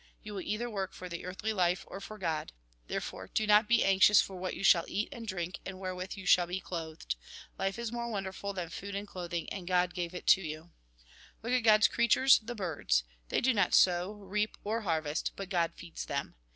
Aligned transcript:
You 0.23 0.33
will 0.33 0.41
either 0.41 0.67
work 0.67 0.93
for 0.93 1.07
the 1.09 1.23
earthly 1.25 1.53
life 1.53 1.85
or 1.87 2.01
for 2.01 2.17
God. 2.17 2.53
There 2.87 2.99
fore, 2.99 3.27
do 3.27 3.45
not 3.45 3.67
be 3.67 3.83
anxious 3.85 4.19
for 4.19 4.35
what 4.35 4.55
you 4.55 4.63
shall 4.63 4.85
eat 4.87 5.09
and 5.11 5.27
drink, 5.27 5.59
and 5.63 5.79
wherewith 5.79 6.13
you 6.15 6.25
shall 6.25 6.47
be 6.47 6.59
clothed. 6.59 7.15
Life 7.59 7.77
is 7.77 7.91
more 7.91 8.09
wonderful 8.09 8.51
than 8.51 8.69
food 8.69 8.95
and 8.95 9.07
clothing, 9.07 9.47
and 9.49 9.67
God 9.67 9.93
gave 9.93 10.15
it 10.15 10.35
you. 10.35 10.71
Look 11.43 11.53
at 11.53 11.59
God's 11.59 11.87
creatures, 11.87 12.39
the 12.39 12.55
birds. 12.55 13.03
They 13.29 13.41
do 13.41 13.53
not 13.53 13.75
sow, 13.75 14.11
reap 14.13 14.57
or 14.63 14.81
harvest, 14.81 15.33
but 15.35 15.49
God 15.49 15.73
feeds 15.75 16.03
them. 16.03 16.33